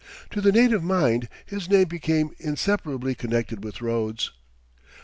[0.31, 4.31] To the native mind his name became inseparably connected with roads.